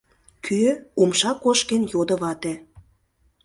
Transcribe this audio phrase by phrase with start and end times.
[0.45, 0.61] —Кӧ?—
[1.01, 2.53] умша кошкен йодо вате.